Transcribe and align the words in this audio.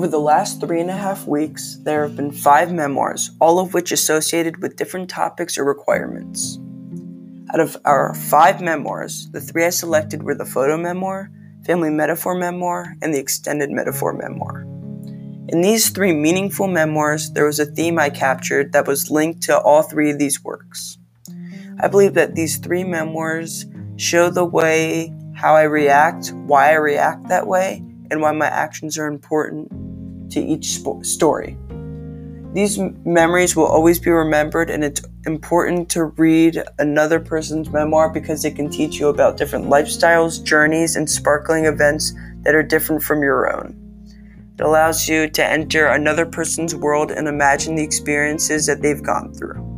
Over 0.00 0.08
the 0.08 0.18
last 0.18 0.62
three 0.62 0.80
and 0.80 0.88
a 0.88 0.96
half 0.96 1.26
weeks, 1.26 1.76
there 1.82 2.08
have 2.08 2.16
been 2.16 2.32
five 2.32 2.72
memoirs, 2.72 3.32
all 3.38 3.58
of 3.58 3.74
which 3.74 3.92
associated 3.92 4.62
with 4.62 4.76
different 4.76 5.10
topics 5.10 5.58
or 5.58 5.64
requirements. 5.64 6.58
Out 7.52 7.60
of 7.60 7.76
our 7.84 8.14
five 8.14 8.62
memoirs, 8.62 9.28
the 9.32 9.42
three 9.42 9.66
I 9.66 9.68
selected 9.68 10.22
were 10.22 10.34
the 10.34 10.46
photo 10.46 10.78
memoir, 10.78 11.30
family 11.66 11.90
metaphor 11.90 12.34
memoir, 12.34 12.94
and 13.02 13.12
the 13.12 13.18
extended 13.18 13.70
metaphor 13.70 14.14
memoir. 14.14 14.62
In 15.48 15.60
these 15.60 15.90
three 15.90 16.14
meaningful 16.14 16.66
memoirs, 16.66 17.32
there 17.32 17.44
was 17.44 17.60
a 17.60 17.66
theme 17.66 17.98
I 17.98 18.08
captured 18.08 18.72
that 18.72 18.86
was 18.86 19.10
linked 19.10 19.42
to 19.42 19.58
all 19.60 19.82
three 19.82 20.10
of 20.10 20.18
these 20.18 20.42
works. 20.42 20.96
I 21.78 21.88
believe 21.88 22.14
that 22.14 22.34
these 22.34 22.56
three 22.56 22.84
memoirs 22.84 23.66
show 23.96 24.30
the 24.30 24.46
way 24.46 25.12
how 25.34 25.56
I 25.56 25.64
react, 25.64 26.32
why 26.46 26.70
I 26.70 26.76
react 26.76 27.28
that 27.28 27.46
way, 27.46 27.84
and 28.10 28.22
why 28.22 28.32
my 28.32 28.46
actions 28.46 28.96
are 28.96 29.06
important 29.06 29.70
to 30.30 30.40
each 30.40 30.78
sp- 30.80 31.02
story. 31.02 31.56
These 32.52 32.80
m- 32.80 33.00
memories 33.04 33.54
will 33.54 33.66
always 33.66 33.98
be 34.00 34.10
remembered, 34.10 34.70
and 34.70 34.82
it's 34.82 35.02
important 35.24 35.88
to 35.90 36.04
read 36.04 36.62
another 36.78 37.20
person's 37.20 37.70
memoir 37.70 38.10
because 38.10 38.44
it 38.44 38.56
can 38.56 38.68
teach 38.68 38.98
you 38.98 39.08
about 39.08 39.36
different 39.36 39.66
lifestyles, 39.66 40.42
journeys, 40.42 40.96
and 40.96 41.08
sparkling 41.08 41.66
events 41.66 42.12
that 42.42 42.54
are 42.54 42.62
different 42.62 43.02
from 43.02 43.22
your 43.22 43.54
own. 43.54 43.76
It 44.58 44.62
allows 44.62 45.08
you 45.08 45.28
to 45.30 45.44
enter 45.44 45.86
another 45.86 46.26
person's 46.26 46.74
world 46.74 47.12
and 47.12 47.28
imagine 47.28 47.76
the 47.76 47.84
experiences 47.84 48.66
that 48.66 48.82
they've 48.82 49.02
gone 49.02 49.32
through. 49.32 49.69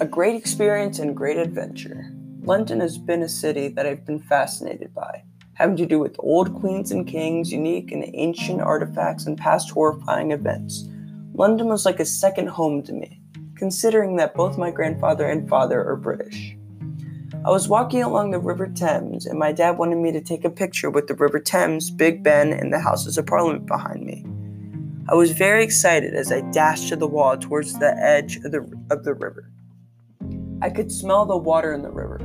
A 0.00 0.06
great 0.06 0.36
experience 0.36 1.00
and 1.00 1.16
great 1.16 1.38
adventure. 1.38 2.12
London 2.42 2.78
has 2.78 2.96
been 2.96 3.20
a 3.22 3.28
city 3.28 3.66
that 3.66 3.84
I've 3.84 4.06
been 4.06 4.20
fascinated 4.20 4.94
by, 4.94 5.24
having 5.54 5.76
to 5.76 5.86
do 5.86 5.98
with 5.98 6.14
old 6.20 6.54
queens 6.54 6.92
and 6.92 7.04
kings, 7.04 7.50
unique 7.50 7.90
and 7.90 8.08
ancient 8.14 8.60
artifacts, 8.60 9.26
and 9.26 9.36
past 9.36 9.70
horrifying 9.70 10.30
events. 10.30 10.88
London 11.34 11.66
was 11.66 11.84
like 11.84 11.98
a 11.98 12.04
second 12.04 12.46
home 12.46 12.80
to 12.84 12.92
me, 12.92 13.20
considering 13.56 14.14
that 14.16 14.36
both 14.36 14.56
my 14.56 14.70
grandfather 14.70 15.26
and 15.26 15.48
father 15.48 15.84
are 15.84 15.96
British. 15.96 16.56
I 17.44 17.50
was 17.50 17.68
walking 17.68 18.04
along 18.04 18.30
the 18.30 18.38
River 18.38 18.68
Thames, 18.68 19.26
and 19.26 19.36
my 19.36 19.50
dad 19.50 19.78
wanted 19.78 19.98
me 19.98 20.12
to 20.12 20.20
take 20.20 20.44
a 20.44 20.50
picture 20.50 20.90
with 20.90 21.08
the 21.08 21.16
River 21.16 21.40
Thames, 21.40 21.90
Big 21.90 22.22
Ben, 22.22 22.52
and 22.52 22.72
the 22.72 22.78
Houses 22.78 23.18
of 23.18 23.26
Parliament 23.26 23.66
behind 23.66 24.06
me. 24.06 24.24
I 25.08 25.16
was 25.16 25.32
very 25.32 25.64
excited 25.64 26.14
as 26.14 26.30
I 26.30 26.42
dashed 26.52 26.88
to 26.90 26.96
the 26.96 27.08
wall 27.08 27.36
towards 27.36 27.80
the 27.80 27.96
edge 27.98 28.36
of 28.36 28.52
the, 28.52 28.60
of 28.92 29.02
the 29.02 29.14
river. 29.14 29.50
I 30.60 30.70
could 30.70 30.90
smell 30.90 31.24
the 31.24 31.36
water 31.36 31.72
in 31.72 31.82
the 31.82 31.90
river. 31.90 32.18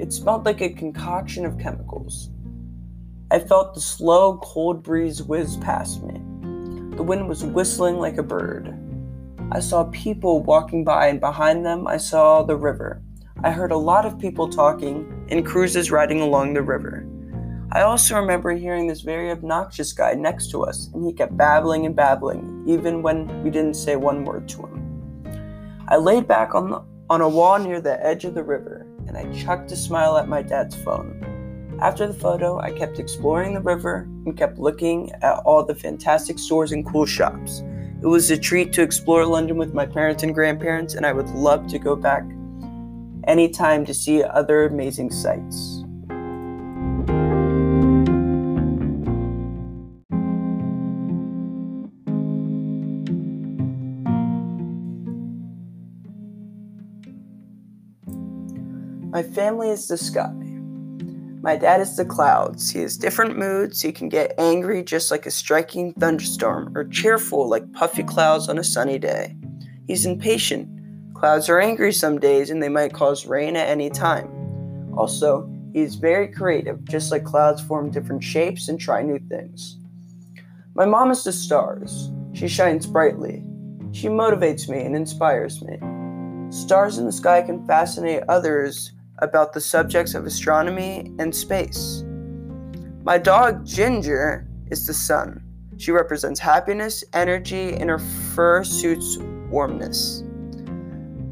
It 0.00 0.12
smelled 0.12 0.44
like 0.44 0.60
a 0.60 0.68
concoction 0.68 1.46
of 1.46 1.58
chemicals. 1.58 2.30
I 3.30 3.38
felt 3.38 3.74
the 3.74 3.80
slow, 3.80 4.38
cold 4.38 4.82
breeze 4.82 5.22
whiz 5.22 5.56
past 5.58 6.02
me. 6.02 6.14
The 6.96 7.04
wind 7.04 7.28
was 7.28 7.44
whistling 7.44 7.98
like 7.98 8.18
a 8.18 8.24
bird. 8.24 8.74
I 9.52 9.60
saw 9.60 9.84
people 9.84 10.42
walking 10.42 10.82
by, 10.82 11.06
and 11.06 11.20
behind 11.20 11.64
them, 11.64 11.86
I 11.86 11.96
saw 11.96 12.42
the 12.42 12.56
river. 12.56 13.02
I 13.44 13.52
heard 13.52 13.70
a 13.70 13.76
lot 13.76 14.04
of 14.04 14.18
people 14.18 14.48
talking 14.48 15.26
and 15.28 15.46
cruises 15.46 15.92
riding 15.92 16.20
along 16.20 16.54
the 16.54 16.62
river. 16.62 17.06
I 17.70 17.82
also 17.82 18.16
remember 18.16 18.50
hearing 18.52 18.88
this 18.88 19.02
very 19.02 19.30
obnoxious 19.30 19.92
guy 19.92 20.14
next 20.14 20.50
to 20.50 20.64
us, 20.64 20.90
and 20.92 21.06
he 21.06 21.12
kept 21.12 21.36
babbling 21.36 21.86
and 21.86 21.94
babbling, 21.94 22.64
even 22.66 23.02
when 23.02 23.44
we 23.44 23.50
didn't 23.50 23.74
say 23.74 23.94
one 23.94 24.24
word 24.24 24.48
to 24.48 24.62
him. 24.62 25.84
I 25.86 25.96
laid 25.96 26.26
back 26.26 26.54
on 26.56 26.70
the 26.70 26.82
on 27.08 27.20
a 27.20 27.28
wall 27.28 27.58
near 27.58 27.80
the 27.80 28.04
edge 28.04 28.24
of 28.24 28.34
the 28.34 28.42
river, 28.42 28.86
and 29.06 29.16
I 29.16 29.32
chucked 29.32 29.70
a 29.70 29.76
smile 29.76 30.16
at 30.16 30.28
my 30.28 30.42
dad's 30.42 30.74
phone. 30.74 31.22
After 31.80 32.06
the 32.06 32.14
photo, 32.14 32.58
I 32.58 32.72
kept 32.72 32.98
exploring 32.98 33.54
the 33.54 33.60
river 33.60 34.08
and 34.24 34.36
kept 34.36 34.58
looking 34.58 35.12
at 35.22 35.38
all 35.44 35.64
the 35.64 35.74
fantastic 35.74 36.38
stores 36.38 36.72
and 36.72 36.84
cool 36.84 37.06
shops. 37.06 37.62
It 38.02 38.06
was 38.06 38.30
a 38.30 38.36
treat 38.36 38.72
to 38.74 38.82
explore 38.82 39.24
London 39.24 39.56
with 39.56 39.74
my 39.74 39.86
parents 39.86 40.22
and 40.22 40.34
grandparents, 40.34 40.94
and 40.94 41.06
I 41.06 41.12
would 41.12 41.28
love 41.30 41.66
to 41.68 41.78
go 41.78 41.94
back 41.94 42.24
anytime 43.24 43.84
to 43.84 43.94
see 43.94 44.22
other 44.22 44.66
amazing 44.66 45.10
sights. 45.10 45.84
My 59.16 59.22
family 59.22 59.70
is 59.70 59.88
the 59.88 59.96
sky. 59.96 60.30
My 61.40 61.56
dad 61.56 61.80
is 61.80 61.96
the 61.96 62.04
clouds. 62.04 62.68
He 62.70 62.80
has 62.80 62.98
different 62.98 63.38
moods. 63.38 63.80
He 63.80 63.90
can 63.90 64.10
get 64.10 64.34
angry 64.36 64.84
just 64.84 65.10
like 65.10 65.24
a 65.24 65.30
striking 65.30 65.94
thunderstorm, 65.94 66.76
or 66.76 66.84
cheerful 66.84 67.48
like 67.48 67.72
puffy 67.72 68.02
clouds 68.02 68.46
on 68.50 68.58
a 68.58 68.62
sunny 68.62 68.98
day. 68.98 69.34
He's 69.86 70.04
impatient. 70.04 70.68
Clouds 71.14 71.48
are 71.48 71.58
angry 71.58 71.94
some 71.94 72.20
days 72.20 72.50
and 72.50 72.62
they 72.62 72.68
might 72.68 72.92
cause 72.92 73.24
rain 73.24 73.56
at 73.56 73.70
any 73.70 73.88
time. 73.88 74.28
Also, 74.98 75.50
he 75.72 75.80
is 75.80 75.94
very 75.94 76.28
creative, 76.28 76.84
just 76.84 77.10
like 77.10 77.24
clouds 77.24 77.62
form 77.62 77.90
different 77.90 78.22
shapes 78.22 78.68
and 78.68 78.78
try 78.78 79.00
new 79.00 79.18
things. 79.30 79.78
My 80.74 80.84
mom 80.84 81.10
is 81.10 81.24
the 81.24 81.32
stars. 81.32 82.10
She 82.34 82.48
shines 82.48 82.86
brightly. 82.86 83.42
She 83.92 84.08
motivates 84.08 84.68
me 84.68 84.82
and 84.82 84.94
inspires 84.94 85.62
me. 85.62 85.78
Stars 86.50 86.98
in 86.98 87.06
the 87.06 87.12
sky 87.12 87.40
can 87.40 87.66
fascinate 87.66 88.22
others 88.28 88.92
about 89.18 89.52
the 89.52 89.60
subjects 89.60 90.14
of 90.14 90.26
astronomy 90.26 91.12
and 91.18 91.34
space. 91.34 92.04
My 93.04 93.18
dog 93.18 93.64
Ginger 93.64 94.48
is 94.70 94.86
the 94.86 94.94
sun. 94.94 95.42
She 95.78 95.92
represents 95.92 96.40
happiness, 96.40 97.04
energy, 97.12 97.74
and 97.74 97.90
her 97.90 97.98
fur 97.98 98.64
suits 98.64 99.18
warmness. 99.50 100.24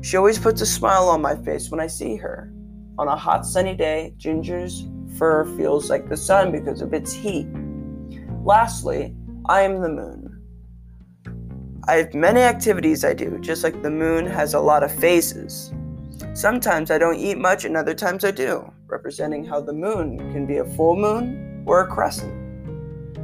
She 0.02 0.16
always 0.16 0.38
puts 0.38 0.60
a 0.60 0.66
smile 0.66 1.08
on 1.08 1.22
my 1.22 1.34
face 1.34 1.70
when 1.70 1.80
I 1.80 1.86
see 1.86 2.16
her. 2.16 2.52
On 2.98 3.08
a 3.08 3.16
hot 3.16 3.46
sunny 3.46 3.74
day, 3.74 4.14
Ginger's 4.18 4.86
fur 5.18 5.44
feels 5.56 5.90
like 5.90 6.08
the 6.08 6.16
sun 6.16 6.52
because 6.52 6.82
of 6.82 6.92
its 6.92 7.12
heat. 7.12 7.48
Lastly, 8.44 9.14
I 9.46 9.62
am 9.62 9.80
the 9.80 9.88
moon. 9.88 10.42
I 11.88 11.94
have 11.94 12.14
many 12.14 12.40
activities 12.40 13.04
I 13.04 13.14
do, 13.14 13.38
just 13.40 13.64
like 13.64 13.82
the 13.82 13.90
moon 13.90 14.26
has 14.26 14.54
a 14.54 14.60
lot 14.60 14.82
of 14.82 14.94
phases. 14.94 15.72
Sometimes 16.34 16.91
I 16.91 16.98
don't 16.98 17.19
eat 17.19 17.38
much 17.38 17.64
and 17.64 17.76
other 17.76 17.94
times 17.94 18.25
I 18.25 18.30
do, 18.30 18.70
representing 18.86 19.44
how 19.44 19.60
the 19.60 19.72
moon 19.72 20.19
can 20.32 20.47
be 20.47 20.58
a 20.58 20.64
full 20.64 20.97
moon 20.97 21.62
or 21.66 21.80
a 21.80 21.86
crescent. 21.86 22.44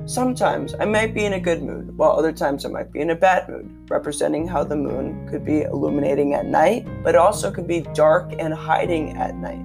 Sometimes 0.08 0.74
I 0.80 0.86
might 0.86 1.14
be 1.14 1.24
in 1.24 1.34
a 1.34 1.40
good 1.40 1.62
mood, 1.62 1.96
while 1.96 2.12
other 2.12 2.32
times 2.32 2.64
I 2.64 2.68
might 2.68 2.92
be 2.92 3.00
in 3.00 3.10
a 3.10 3.14
bad 3.14 3.48
mood, 3.48 3.70
representing 3.88 4.48
how 4.48 4.64
the 4.64 4.76
moon 4.76 5.28
could 5.28 5.44
be 5.44 5.62
illuminating 5.62 6.34
at 6.34 6.46
night, 6.46 6.86
but 7.04 7.14
also 7.14 7.50
could 7.50 7.66
be 7.66 7.82
dark 7.94 8.32
and 8.38 8.52
hiding 8.52 9.16
at 9.16 9.36
night. 9.36 9.64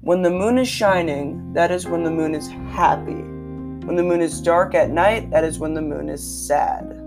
When 0.00 0.22
the 0.22 0.30
moon 0.30 0.58
is 0.58 0.68
shining, 0.68 1.52
that 1.54 1.70
is 1.70 1.86
when 1.86 2.04
the 2.04 2.10
moon 2.10 2.34
is 2.34 2.48
happy. 2.70 3.22
When 3.86 3.96
the 3.96 4.02
moon 4.02 4.20
is 4.20 4.40
dark 4.40 4.74
at 4.74 4.90
night, 4.90 5.30
that 5.30 5.44
is 5.44 5.58
when 5.58 5.74
the 5.74 5.82
moon 5.82 6.08
is 6.08 6.22
sad. 6.22 7.03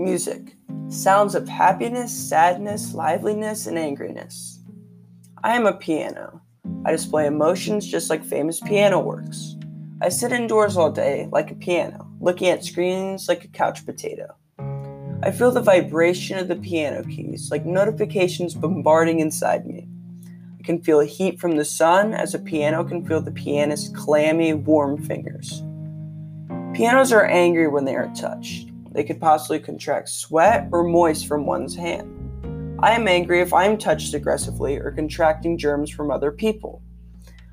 Music. 0.00 0.56
Sounds 0.88 1.34
of 1.34 1.46
happiness, 1.46 2.10
sadness, 2.10 2.94
liveliness, 2.94 3.66
and 3.66 3.76
angriness. 3.76 4.56
I 5.44 5.54
am 5.54 5.66
a 5.66 5.74
piano. 5.74 6.40
I 6.86 6.92
display 6.92 7.26
emotions 7.26 7.86
just 7.86 8.08
like 8.08 8.24
famous 8.24 8.60
piano 8.60 8.98
works. 8.98 9.56
I 10.00 10.08
sit 10.08 10.32
indoors 10.32 10.78
all 10.78 10.90
day 10.90 11.28
like 11.30 11.50
a 11.50 11.54
piano, 11.54 12.10
looking 12.18 12.48
at 12.48 12.64
screens 12.64 13.28
like 13.28 13.44
a 13.44 13.48
couch 13.48 13.84
potato. 13.84 14.34
I 15.22 15.32
feel 15.32 15.50
the 15.50 15.60
vibration 15.60 16.38
of 16.38 16.48
the 16.48 16.56
piano 16.56 17.04
keys 17.04 17.50
like 17.50 17.66
notifications 17.66 18.54
bombarding 18.54 19.20
inside 19.20 19.66
me. 19.66 19.86
I 20.58 20.62
can 20.62 20.80
feel 20.80 21.00
heat 21.00 21.38
from 21.38 21.58
the 21.58 21.64
sun 21.66 22.14
as 22.14 22.32
a 22.34 22.38
piano 22.38 22.84
can 22.84 23.04
feel 23.04 23.20
the 23.20 23.32
pianist's 23.32 23.94
clammy, 23.94 24.54
warm 24.54 24.96
fingers. 25.04 25.62
Pianos 26.72 27.12
are 27.12 27.26
angry 27.26 27.68
when 27.68 27.84
they 27.84 27.96
are 27.96 28.10
touched. 28.14 28.69
They 28.92 29.04
could 29.04 29.20
possibly 29.20 29.60
contract 29.60 30.08
sweat 30.08 30.68
or 30.72 30.82
moist 30.82 31.26
from 31.26 31.46
one's 31.46 31.76
hand. 31.76 32.78
I 32.82 32.92
am 32.92 33.06
angry 33.06 33.40
if 33.40 33.52
I 33.52 33.64
am 33.66 33.78
touched 33.78 34.14
aggressively 34.14 34.78
or 34.78 34.90
contracting 34.90 35.58
germs 35.58 35.90
from 35.90 36.10
other 36.10 36.32
people. 36.32 36.82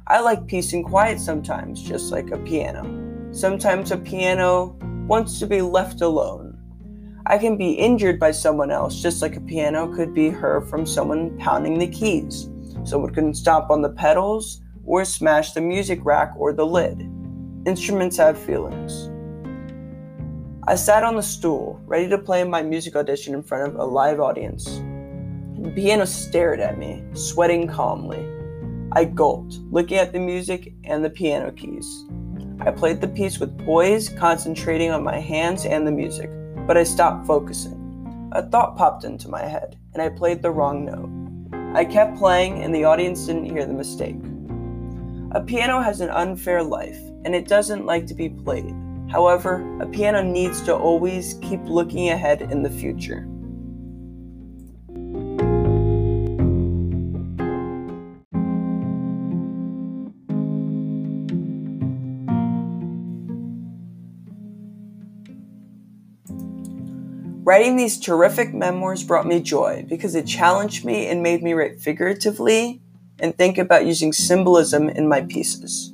I 0.08 0.22
like 0.22 0.48
peace 0.48 0.72
and 0.74 0.86
quiet 0.86 1.20
sometimes, 1.20 1.84
just 1.84 2.12
like 2.12 2.32
a 2.32 2.38
piano. 2.38 3.34
Sometimes 3.34 3.92
a 3.92 3.98
piano 3.98 4.78
wants 5.08 5.38
to 5.40 5.46
be 5.46 5.62
left 5.62 6.02
alone. 6.02 6.58
I 7.26 7.38
can 7.38 7.58
be 7.58 7.72
injured 7.72 8.20
by 8.20 8.32
someone 8.32 8.72
else, 8.72 9.02
just 9.02 9.22
like 9.22 9.36
a 9.36 9.42
piano 9.42 9.94
could 9.94 10.14
be 10.14 10.30
hurt 10.30 10.70
from 10.70 10.86
someone 10.86 11.38
pounding 11.38 11.78
the 11.78 11.88
keys. 11.88 12.50
Someone 12.86 13.14
can 13.14 13.34
stomp 13.34 13.70
on 13.70 13.82
the 13.82 13.90
pedals 13.90 14.62
or 14.86 15.04
smash 15.04 15.52
the 15.52 15.60
music 15.60 16.00
rack 16.06 16.34
or 16.38 16.54
the 16.54 16.66
lid. 16.66 17.02
Instruments 17.66 18.16
have 18.16 18.40
feelings. 18.40 19.10
I 20.68 20.76
sat 20.76 21.04
on 21.04 21.16
the 21.16 21.24
stool, 21.24 21.82
ready 21.86 22.08
to 22.10 22.18
play 22.18 22.44
my 22.44 22.62
music 22.62 22.96
audition 22.96 23.34
in 23.34 23.42
front 23.42 23.70
of 23.70 23.80
a 23.80 23.86
live 23.86 24.20
audience. 24.20 24.66
The 25.60 25.72
piano 25.74 26.06
stared 26.06 26.60
at 26.60 26.78
me, 26.78 27.04
sweating 27.14 27.68
calmly. 27.68 28.28
I 28.92 29.06
gulped, 29.06 29.60
looking 29.72 29.98
at 29.98 30.14
the 30.14 30.20
music 30.20 30.74
and 30.84 31.04
the 31.04 31.10
piano 31.10 31.52
keys. 31.52 32.06
I 32.60 32.72
played 32.72 33.02
the 33.02 33.08
piece 33.08 33.40
with 33.40 33.58
poise, 33.66 34.10
concentrating 34.10 34.92
on 34.92 35.04
my 35.04 35.20
hands 35.20 35.66
and 35.66 35.88
the 35.88 35.92
music 35.92 36.30
but 36.68 36.78
I 36.78 36.84
stopped 36.84 37.26
focusing. 37.26 38.30
A 38.34 38.44
thought 38.44 38.76
popped 38.76 39.06
into 39.06 39.30
my 39.30 39.42
head, 39.42 39.80
and 39.94 40.02
I 40.02 40.10
played 40.10 40.42
the 40.42 40.52
wrong 40.52 40.86
note. 40.86 41.74
I 41.74 41.86
kept 41.86 42.18
playing, 42.18 42.62
and 42.62 42.76
the 42.76 42.84
audience 42.84 43.26
didn't 43.26 43.50
hear 43.50 43.66
the 43.66 43.74
mistake. 43.74 44.18
A 45.32 45.42
piano 45.42 45.82
has 45.82 46.02
an 46.02 46.10
unfair 46.10 46.62
life, 46.62 47.00
and 47.24 47.34
it 47.34 47.48
doesn't 47.48 47.86
like 47.86 48.06
to 48.08 48.14
be 48.14 48.30
played. 48.30 48.76
However, 49.10 49.66
a 49.80 49.86
piano 49.86 50.22
needs 50.22 50.62
to 50.64 50.76
always 50.76 51.36
keep 51.42 51.64
looking 51.64 52.10
ahead 52.10 52.42
in 52.42 52.62
the 52.62 52.70
future. 52.70 53.28
Writing 67.48 67.78
these 67.78 67.98
terrific 67.98 68.54
memoirs 68.54 69.06
brought 69.06 69.26
me 69.26 69.40
joy 69.40 69.86
because 69.88 70.16
it 70.16 70.28
challenged 70.28 70.84
me 70.84 71.08
and 71.08 71.24
made 71.24 71.42
me 71.42 71.54
write 71.54 71.80
figuratively 71.80 72.82
and 73.20 73.38
think 73.38 73.58
about 73.58 73.86
using 73.86 74.12
symbolism 74.12 74.90
in 74.90 75.08
my 75.08 75.22
pieces. 75.22 75.94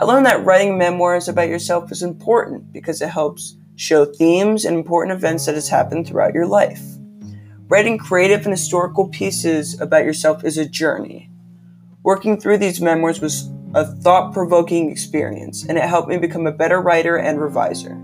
I 0.00 0.04
learned 0.04 0.26
that 0.26 0.44
writing 0.44 0.78
memoirs 0.78 1.26
about 1.26 1.48
yourself 1.48 1.90
is 1.90 2.04
important 2.04 2.72
because 2.72 3.02
it 3.02 3.08
helps 3.08 3.56
show 3.74 4.04
themes 4.04 4.64
and 4.64 4.76
important 4.76 5.16
events 5.16 5.46
that 5.46 5.56
has 5.56 5.68
happened 5.68 6.06
throughout 6.06 6.34
your 6.34 6.46
life. 6.46 6.80
Writing 7.66 7.98
creative 7.98 8.44
and 8.44 8.52
historical 8.52 9.08
pieces 9.08 9.80
about 9.80 10.04
yourself 10.04 10.44
is 10.44 10.56
a 10.56 10.64
journey. 10.64 11.28
Working 12.04 12.38
through 12.38 12.58
these 12.58 12.80
memoirs 12.80 13.20
was 13.20 13.50
a 13.74 13.84
thought 13.84 14.32
provoking 14.32 14.88
experience, 14.88 15.66
and 15.66 15.76
it 15.76 15.82
helped 15.82 16.08
me 16.08 16.16
become 16.16 16.46
a 16.46 16.52
better 16.52 16.80
writer 16.80 17.16
and 17.16 17.40
reviser. 17.40 18.00